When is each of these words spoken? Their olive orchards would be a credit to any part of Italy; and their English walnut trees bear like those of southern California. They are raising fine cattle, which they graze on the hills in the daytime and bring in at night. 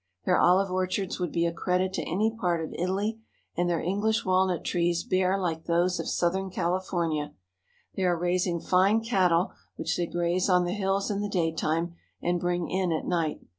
Their 0.25 0.39
olive 0.39 0.71
orchards 0.71 1.19
would 1.19 1.31
be 1.31 1.45
a 1.45 1.53
credit 1.53 1.93
to 1.93 2.01
any 2.09 2.35
part 2.35 2.63
of 2.65 2.73
Italy; 2.73 3.19
and 3.55 3.69
their 3.69 3.79
English 3.81 4.25
walnut 4.25 4.63
trees 4.63 5.03
bear 5.03 5.37
like 5.37 5.65
those 5.65 5.99
of 5.99 6.09
southern 6.09 6.49
California. 6.49 7.35
They 7.95 8.05
are 8.05 8.17
raising 8.17 8.61
fine 8.61 9.03
cattle, 9.03 9.51
which 9.75 9.95
they 9.97 10.07
graze 10.07 10.49
on 10.49 10.65
the 10.65 10.73
hills 10.73 11.11
in 11.11 11.21
the 11.21 11.29
daytime 11.29 11.93
and 12.19 12.39
bring 12.39 12.67
in 12.71 12.91
at 12.91 13.05
night. 13.05 13.41